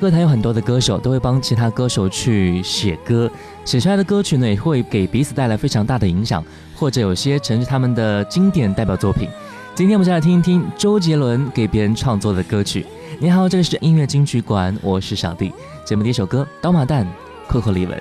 [0.00, 3.30] 歌坛有很多的歌手都会帮其他歌手去写歌，
[3.66, 6.42] 写出来的歌曲呢也会给彼此带来非常大的影响，
[6.74, 9.28] 或者有些曾是他们的经典代表作品。
[9.74, 12.86] 今天我们就来听一听周杰伦给别人创作的歌曲。
[13.18, 15.52] 你好，这里是音乐金曲馆，我是小弟。
[15.84, 17.02] 节目第一首歌《刀马旦》，
[17.46, 17.98] 扣扣李玟。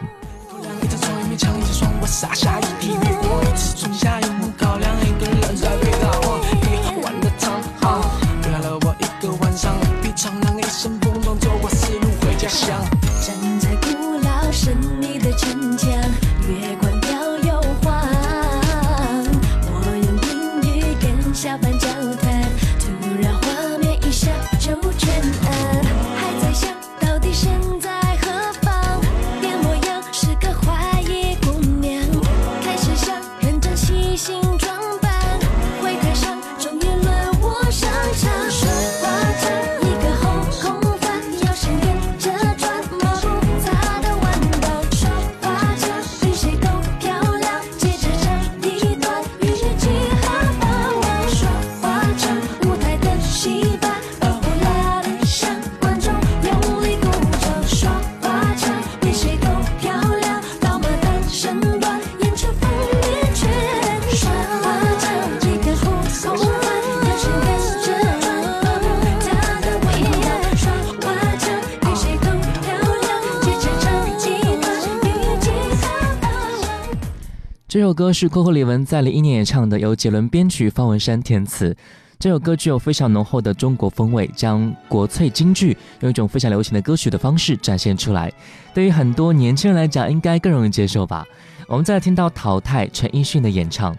[77.70, 81.78] 这首歌是 Coco 李玟在零一年演唱的，由杰伦编曲，方文山填词。
[82.18, 88.34] 这首歌具有非常浓厚的中国风味，将国粹京剧用一种非常流行的歌曲的方式展现出来。
[88.74, 91.24] 对于很多年轻人来讲，应该更容易接受吧。
[91.68, 93.96] 我们再来听到《淘汰》，陈奕迅的演唱。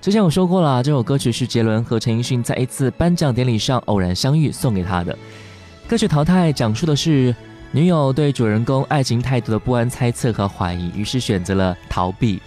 [0.00, 5.18] 之前我说过了，这首歌曲是杰伦和陈奕迅在一次颁奖典礼上偶然相遇送给他的。
[5.88, 7.34] 歌曲《淘汰》讲述的是
[7.72, 12.40] 女友对主人公爱情态度的不安、猜测和怀疑，于是选择了逃避。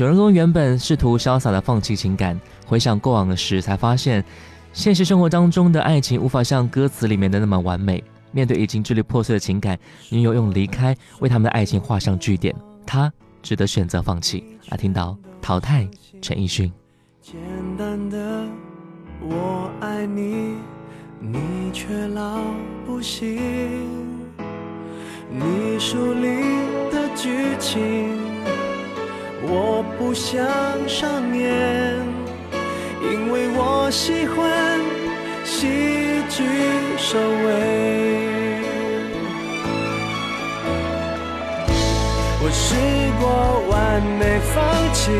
[0.00, 4.24] 主人公原本试图潇洒的放弃情感，回想过往的事，才发现
[4.72, 8.02] 现实生活当中的爱情无法像歌词里面的那么完美。
[8.32, 9.78] 面对已经支离破碎的情感，
[10.08, 12.56] 女友用离开为他们的爱情画上句点，
[12.86, 13.12] 他
[13.42, 14.42] 只得选择放弃。
[14.70, 15.86] 啊，听到淘汰，
[16.22, 16.72] 陈奕迅。
[17.20, 17.38] 简
[17.76, 18.46] 单的
[19.20, 20.54] 我爱你，
[21.20, 22.40] 你却老
[22.86, 23.38] 不信。
[25.30, 26.40] 你书里
[26.90, 28.16] 的剧情。
[29.42, 30.46] 我不想
[30.86, 31.50] 上演，
[33.02, 34.78] 因为我喜欢
[35.44, 36.44] 喜剧
[36.98, 37.48] 收尾。
[42.42, 42.74] 我试
[43.20, 43.24] 过
[43.70, 44.56] 完美放
[44.92, 45.10] 弃，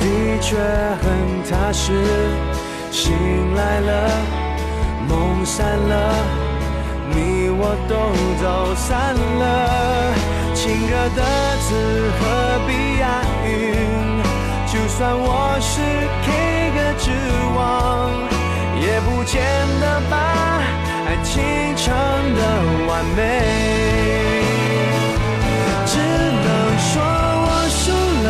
[0.00, 0.04] 的
[0.40, 0.56] 确
[1.02, 1.04] 很
[1.50, 1.92] 踏实。
[2.90, 3.12] 醒
[3.54, 4.08] 来了，
[5.08, 6.14] 梦散了，
[7.10, 7.92] 你我都
[8.40, 10.33] 走散了。
[10.64, 11.22] 情歌的
[11.58, 11.74] 词
[12.18, 13.52] 何必押韵
[14.66, 15.82] 就算我是
[16.24, 17.10] k 歌之
[17.54, 18.10] 王
[18.80, 19.42] 也不见
[19.78, 20.16] 得把
[21.06, 21.44] 爱情
[21.76, 21.94] 唱
[22.34, 22.40] 得
[22.88, 23.20] 完美。
[25.84, 26.48] 只能
[26.80, 26.92] 说
[27.44, 27.82] 我输
[28.24, 28.28] 了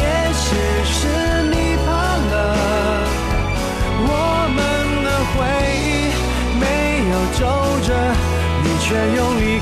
[0.00, 0.02] 也
[0.32, 0.46] 许
[0.94, 0.96] 是
[1.52, 1.86] 你怕
[2.32, 2.32] 了。
[4.00, 4.10] 我
[4.56, 4.58] 们
[5.04, 5.36] 的回
[5.76, 5.86] 忆
[6.58, 6.62] 没
[7.10, 7.44] 有皱
[7.86, 7.88] 褶
[8.62, 9.60] 你却用离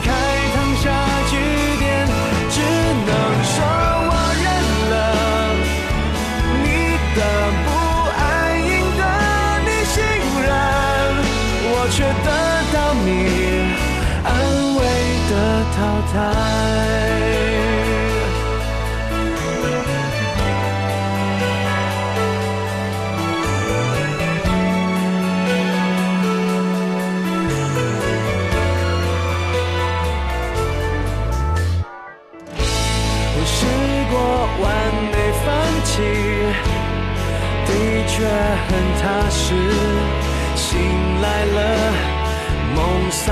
[11.94, 13.11] 却得到你
[14.25, 14.83] 安慰
[15.29, 17.12] 的淘汰。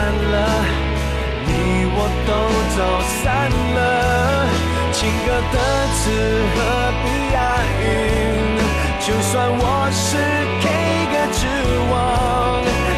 [0.00, 0.36] 散了，
[1.44, 1.50] 你
[1.92, 2.32] 我都
[2.74, 2.80] 走
[3.20, 3.22] 散
[3.76, 4.48] 了，
[4.92, 5.56] 情歌的
[5.92, 6.00] 词
[6.54, 6.56] 何
[7.02, 7.04] 必
[7.34, 7.38] 押
[7.82, 7.84] 韵，
[8.98, 9.62] 就算我
[9.92, 10.16] 是
[10.62, 10.64] k
[11.12, 11.44] 歌之
[11.90, 11.92] 王，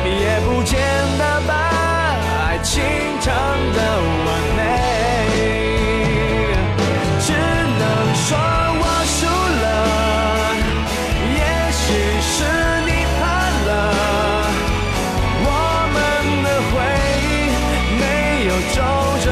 [0.07, 0.79] 也不见
[1.19, 1.51] 得把
[2.47, 2.71] 爱情
[3.21, 3.35] 唱
[3.75, 3.79] 得
[4.19, 4.22] 完。
[18.75, 18.83] 走
[19.25, 19.31] 着，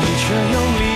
[0.00, 0.91] 你却用力。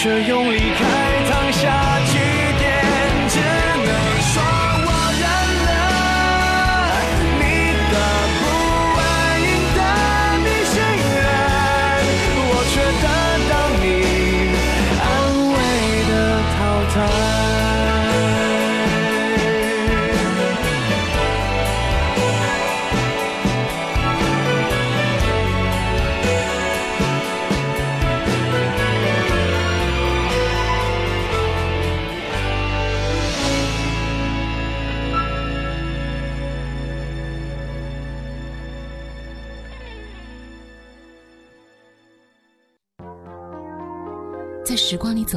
[0.00, 0.87] 却用离开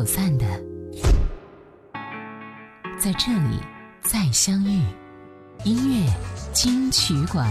[0.01, 0.45] 走散的。
[2.97, 3.59] 在这里
[4.01, 4.81] 再相遇
[5.63, 6.11] 音乐
[6.51, 7.47] 金曲馆。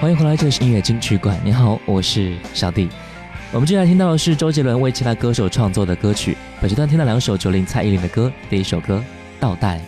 [0.00, 1.38] 欢迎回来，这里是音乐金曲馆。
[1.44, 2.88] 你好，我是小弟。
[3.52, 6.38] 我们接下来听到的是周杰伦为其他歌手创作的歌曲。
[6.58, 9.04] 本阶段听到两首九零蔡依林的歌，第一首歌
[9.38, 9.78] 倒带。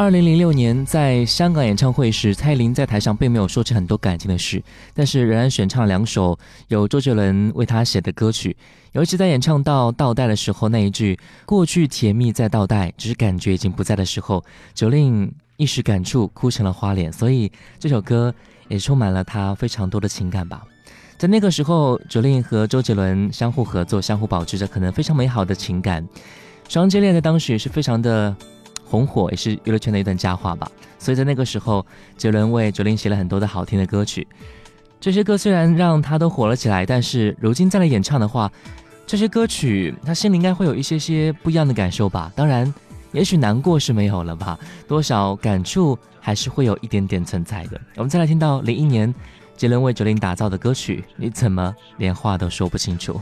[0.00, 4.62] 二零零六年在香港演唱会时，蔡依林在台上并没有说起很多感情的事，
[4.94, 6.38] 但是仍然选唱了两首
[6.68, 8.56] 由周杰伦为她写的歌曲。
[8.92, 14.42] 尤其在演唱到倒带的时候，那一句“过去甜蜜在倒带，只是感觉已经不在”的时候，
[14.72, 17.12] 九令一时感触，哭成了花脸。
[17.12, 18.34] 所以这首歌
[18.68, 20.62] 也充满了她非常多的情感吧。
[21.18, 26.08] 在那个时候，九令和周杰伦相互合作，相互保持着可能非常美好的情感。
[26.70, 28.34] 双接恋在当时也是非常的
[28.90, 30.68] 红火，也是娱乐圈的一段佳话吧。
[30.98, 34.26] 所以在那个时候，杰伦为九令写了很多的好听的歌曲。
[35.00, 38.50] 这些歌虽然让他都火了起来，但是如今再来演唱的话，
[39.06, 42.32] 这些歌曲他心里应该会有一些些不一样的感受吧。
[42.34, 42.74] 当然，
[43.12, 47.80] 也许难过是没有了吧，多少感触还是会有一点点存在的。
[47.96, 49.14] 我们再来听到零一年
[49.56, 53.18] 杰伦为九令打造的歌曲，你怎么连话都说不清楚？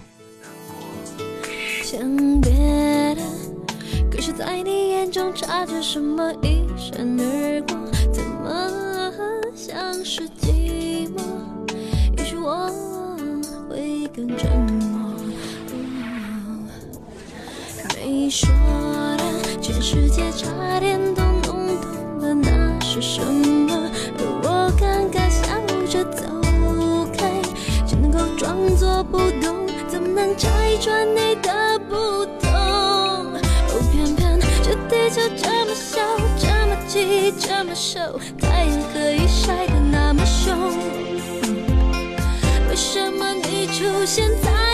[5.08, 7.78] 眼中插着什么一闪而过，
[8.12, 8.70] 怎么
[9.56, 11.22] 像是寂寞？
[12.18, 12.68] 也许我
[13.70, 15.08] 会更沉默。
[17.96, 18.50] 没说
[19.16, 19.24] 的，
[19.62, 26.26] 全世界差点都弄懂了那是什么，而我尴尬笑着走
[27.16, 27.40] 开，
[27.86, 32.47] 只能够装作不懂，怎么能拆穿你的不懂？
[35.10, 36.00] 就，这地球这么小，
[36.38, 40.72] 这么挤，这么瘦，太阳可以晒得那么凶。
[42.68, 44.67] 为什么你出现在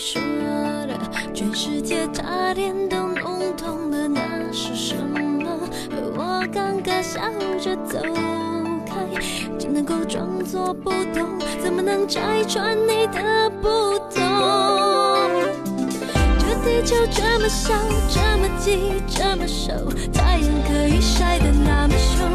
[0.00, 0.18] 你说
[0.86, 0.98] 的，
[1.34, 5.68] 全世界差点都弄懂了那是什么。
[5.90, 7.20] 而我尴尬笑
[7.60, 8.00] 着走
[8.86, 8.94] 开，
[9.58, 11.38] 只能够装作不懂。
[11.62, 14.24] 怎么能拆穿你的不同？
[16.38, 17.74] 这地球这么小，
[18.08, 19.74] 这么挤，这么瘦，
[20.14, 22.26] 太阳可以晒得那么凶。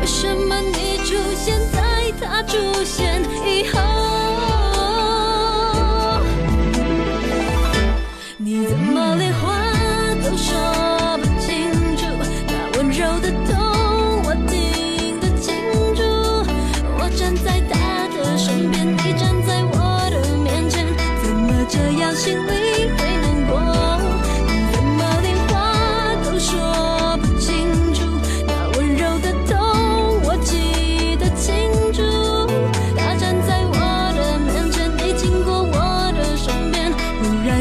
[0.00, 3.87] 为什么你出现在他出现以后？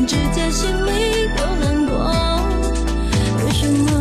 [0.07, 1.97] 直接，心里都难过，
[3.43, 3.96] 为什么？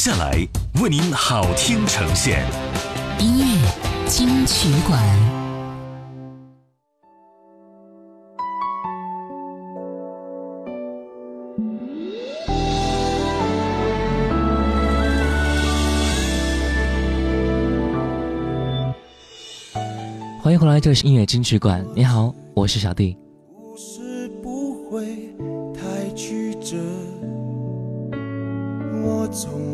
[0.00, 0.32] 下来
[0.82, 2.42] 为您好听呈现，
[3.18, 4.98] 音乐金曲馆。
[20.42, 21.86] 欢迎回来，这里是音乐金曲馆。
[21.94, 23.14] 你好，我是小弟。
[23.52, 25.34] 故事不会
[25.74, 26.78] 太曲折，
[29.04, 29.69] 我总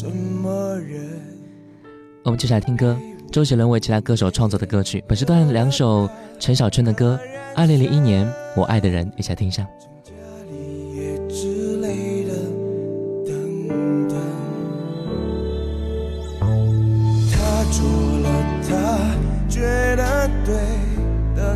[0.00, 1.20] 什么人。
[2.24, 2.96] 我们接下来听歌，
[3.30, 5.04] 周杰伦为其他歌手创作的歌曲。
[5.06, 6.08] 本时段两首
[6.38, 7.20] 陈小春的歌，
[7.54, 9.68] 《二零零一年我爱的人》，一起来听一下。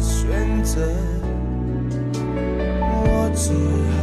[0.00, 0.80] 选择，
[2.80, 3.52] 我只
[3.94, 3.96] 好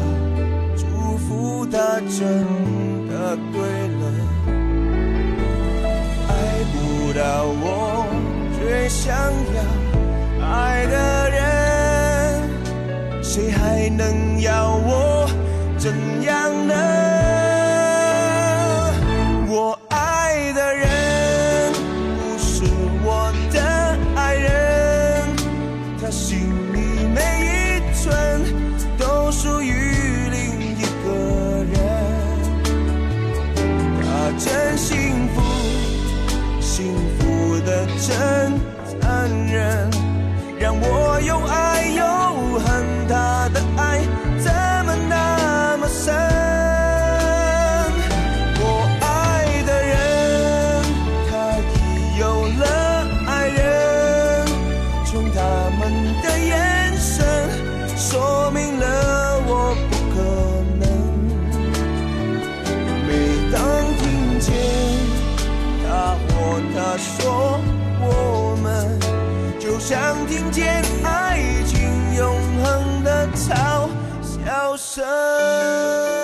[0.75, 2.45] 祝福他真
[3.07, 3.80] 的对
[9.03, 11.41] 想要爱的人。
[13.23, 15.27] 谁还能要我
[15.75, 15.91] 怎
[58.21, 58.85] 说明了
[59.47, 60.21] 我不可
[60.79, 60.83] 能。
[63.07, 63.09] 每
[63.51, 63.59] 当
[63.97, 64.47] 听见
[65.83, 65.89] 他
[66.27, 67.59] 或她说
[67.99, 68.99] 我们。
[69.59, 71.79] 就像听见爱情
[72.15, 72.23] 永
[72.63, 73.89] 恒的嘲
[74.21, 76.20] 笑声。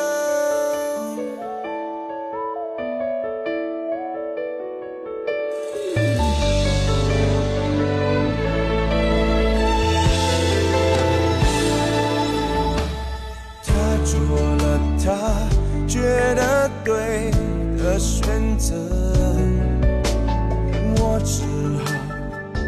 [21.00, 21.44] 我只
[21.86, 21.88] 好。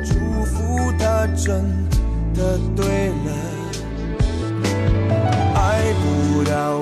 [0.06, 0.14] 祝
[0.46, 1.64] 福他真
[2.34, 3.30] 的对了，
[5.56, 6.78] 爱不到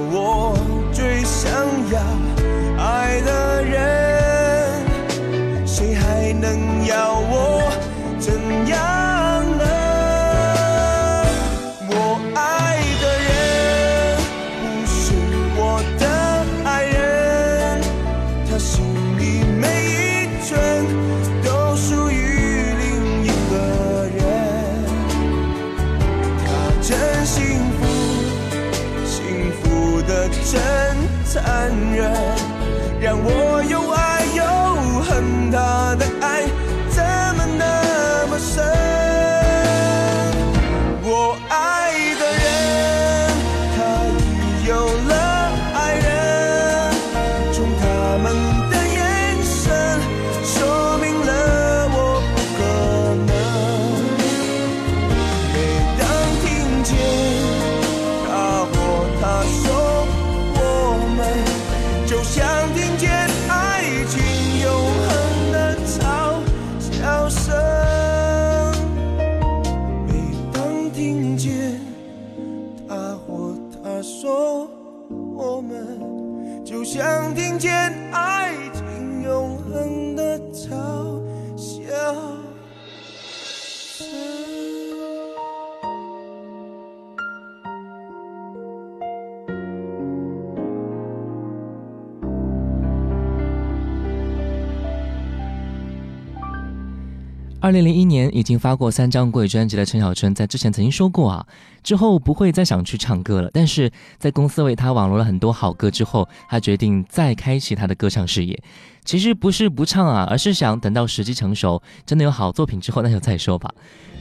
[97.67, 101.45] 二零零一年已经发过三张国语专辑的陈小春，在之前曾经说过啊，
[101.83, 103.51] 之后不会再想去唱歌了。
[103.53, 108.57] 但是在公司为他网罗了很多好歌之后，他决定再开启他的歌唱事业。
[109.03, 113.69] 其实不是不唱啊，而是想等到时机成熟，真的有好作品之后，那就再说吧。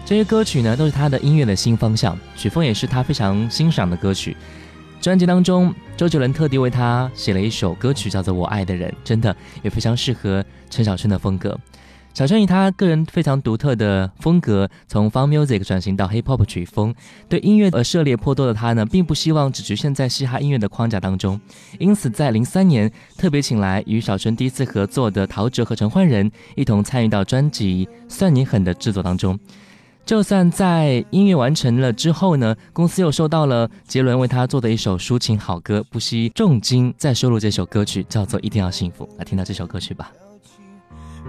[0.04, 4.36] 这些歌曲呢，都是他的音乐的新方向，曲风也是他非常欣赏的歌曲。
[5.00, 11.56] 专辑当中，周杰伦特地为他写了一首歌曲，叫做《我爱的人》，真的也非常适合陈小春的风格。
[12.16, 16.94] 小春以他个人非常独特的风格，从 fun music 转型到 hip hop 曲风，
[17.28, 21.38] 对音乐而涉猎颇多的他呢，并不希望只局限在嘻哈音乐的框架当中。
[21.78, 29.38] 因此，在零三年特别请来与小春第一次合作的陶喆和陈奂仁一同参与到专辑《算你狠》的制作当中。
[30.06, 39.04] 就算在音乐完成了之后呢，公司又收到了杰伦为他做的一首抒情好歌，不惜重金再收录这首歌曲，叫做《一定要幸福》。
[39.18, 40.10] 来听到这首歌曲吧。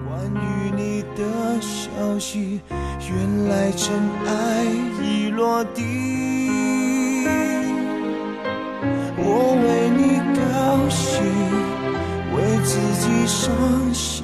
[0.05, 1.19] 关于你的
[1.61, 2.61] 消息，
[3.09, 3.93] 原来尘
[4.25, 4.65] 埃
[5.01, 5.83] 已落地。
[9.17, 10.01] 我为你
[10.35, 11.21] 高兴，
[12.35, 12.69] 为自
[13.01, 13.45] 己伤
[13.93, 14.23] 心，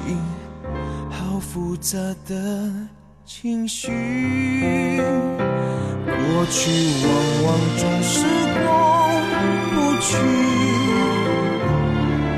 [1.10, 2.72] 好复杂的
[3.24, 3.90] 情绪。
[6.06, 6.60] 过去
[7.02, 7.08] 往
[7.44, 8.14] 往总是
[8.62, 8.66] 过
[9.74, 10.08] 不去，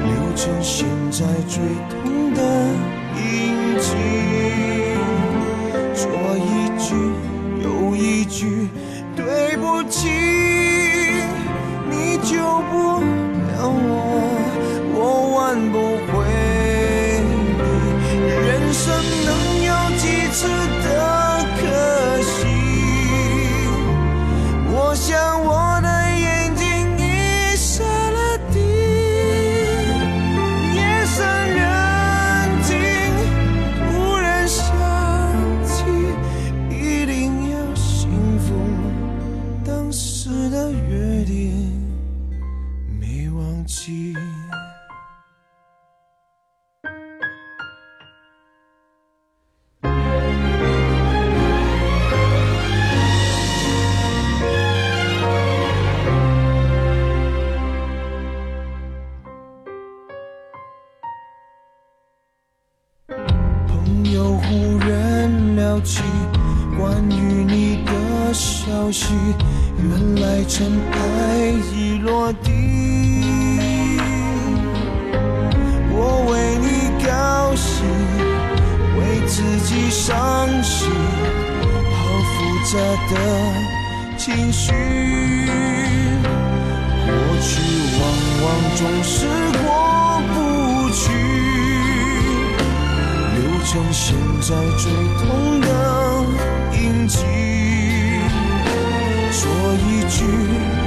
[0.04, 1.54] 留成现在最
[1.90, 2.40] 痛的。
[3.16, 3.24] 平
[3.80, 3.96] 静，
[5.94, 6.04] 说
[6.36, 6.94] 一句
[7.62, 7.64] 又
[7.96, 8.68] 一句
[9.16, 10.08] 对不起，
[11.90, 12.36] 你救
[12.70, 13.90] 不了我，
[14.94, 14.96] 我
[15.34, 15.36] 挽
[15.72, 15.74] 不
[16.06, 16.12] 回
[17.24, 17.26] 你。
[18.28, 18.84] 人生
[19.24, 19.28] 能
[19.64, 20.38] 有几次
[94.40, 96.24] 在最痛的
[96.72, 97.24] 印记。
[99.32, 100.85] 说一句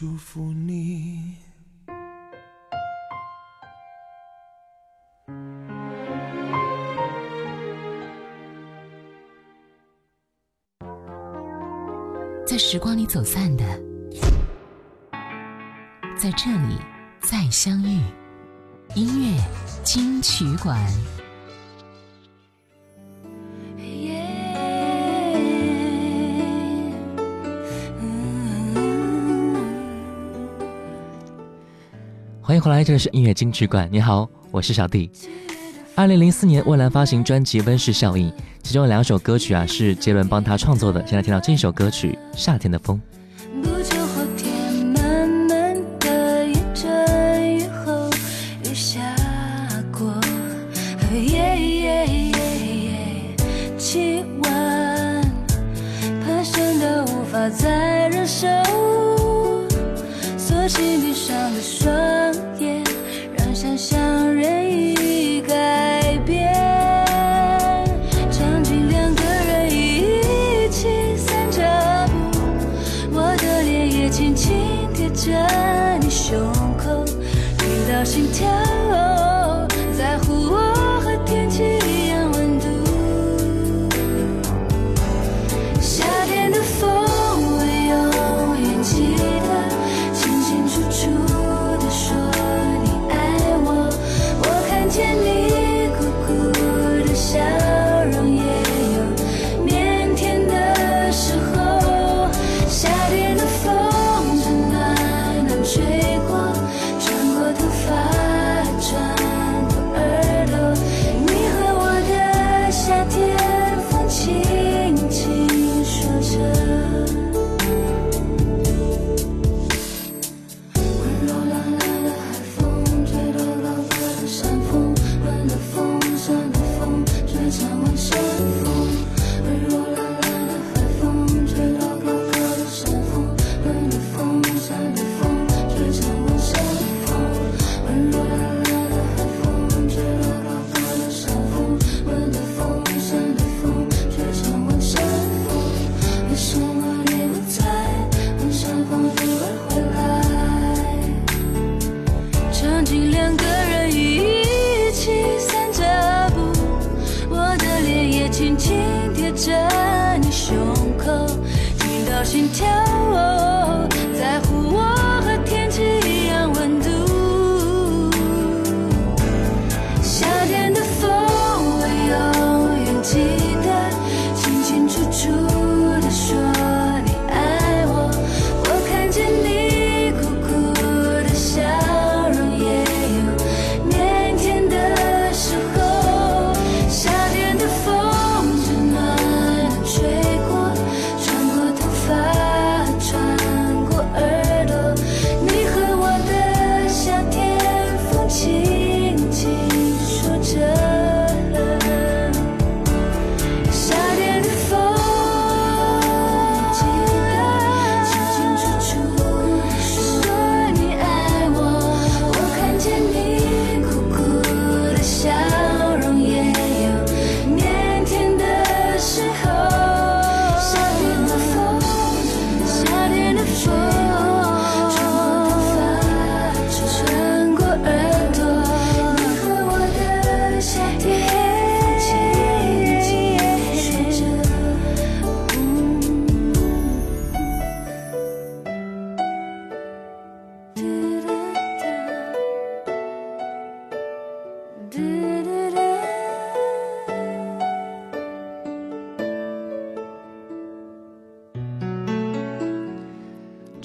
[0.00, 1.34] 祝福你，
[12.46, 13.62] 在时光里走散的，
[16.16, 16.78] 在这里
[17.20, 18.00] 再相遇。
[18.94, 19.38] 音乐
[19.84, 20.82] 金曲馆，
[32.60, 33.88] 迎来，这个是音乐金曲馆。
[33.90, 35.10] 你好，我是小弟。
[35.94, 38.28] 二零零四年，蔚蓝发行专辑《温室效应》，
[38.62, 41.00] 其中有两首歌曲啊是杰伦帮他创作的。
[41.06, 42.96] 现在听到这首歌曲《夏天的风》。
[57.58, 58.99] 再忍受。
[60.62, 61.90] 我心闭上了双
[62.60, 62.84] 眼
[63.38, 63.98] 让想象
[64.34, 64.99] 任意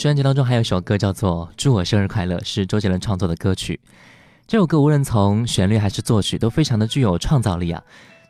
[0.05, 3.79] 专辑当中还有一首歌叫做《祝我生日快乐》，是周杰伦创作的歌曲。
[4.45, 7.81] 这首歌无论从旋律还是作曲都非常的具有创造力啊！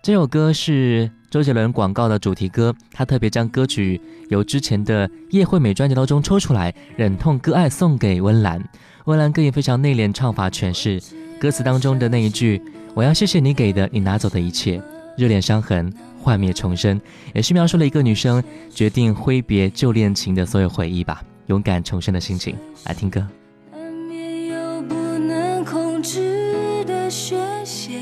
[0.02, 8.64] 这首歌是周杰伦广告的主题歌，他特别将歌曲由之前的叶惠美专辑当中抽出来，忍痛割爱送给温岚。
[9.04, 11.02] 温岚更以非常内敛唱法诠释
[11.38, 12.62] 歌词当中的那一句
[12.96, 14.82] ：“我要谢谢你给的，你拿走的一切，
[15.18, 17.02] 热恋伤痕幻灭重生”，
[17.36, 18.42] 也是描述了一个女生
[18.74, 21.22] 决定挥别旧恋情的所有回忆吧。
[21.48, 22.56] 勇敢重生的心情，
[22.86, 23.26] 来听歌。
[23.72, 28.00] 难免有不能控制的宣泄，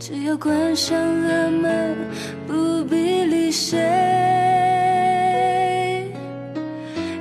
[0.00, 1.94] 只要关上了门，
[2.46, 3.78] 不必理谁。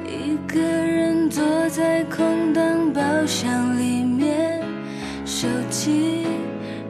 [0.07, 4.61] 一个人坐在空荡包厢里面，
[5.25, 6.25] 手机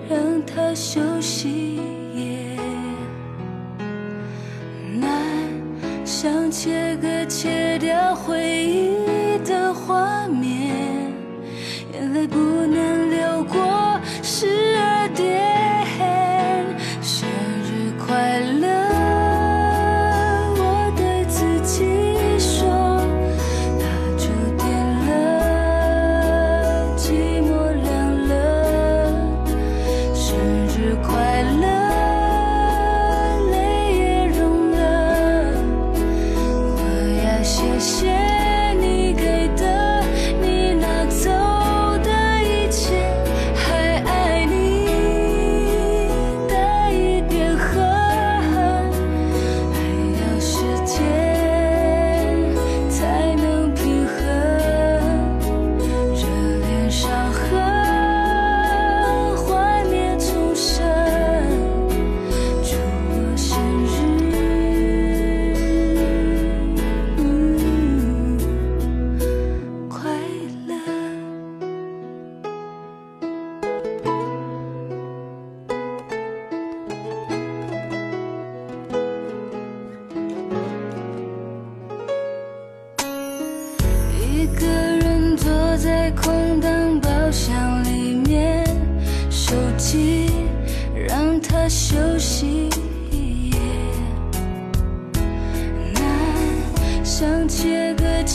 [0.08, 1.80] 让它休息
[6.26, 10.65] 想切割切掉回忆的画面，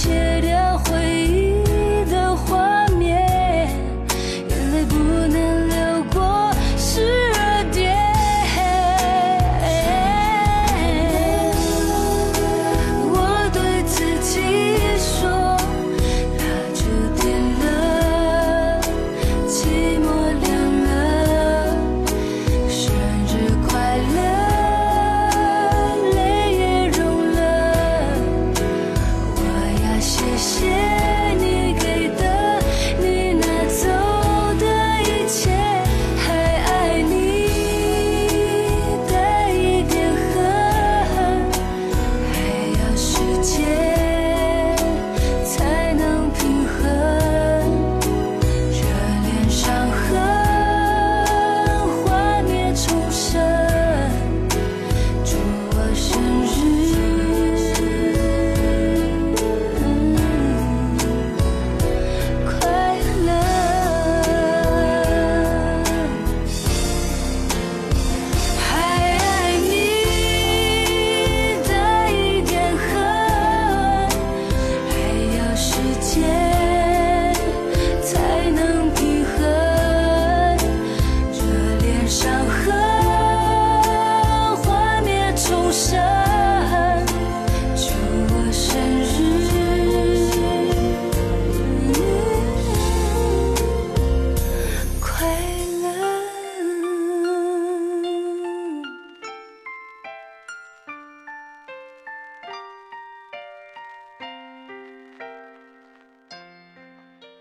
[0.02, 0.39] 切。